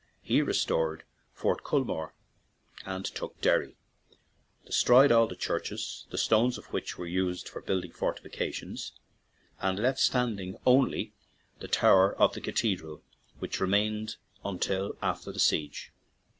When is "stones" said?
6.17-6.57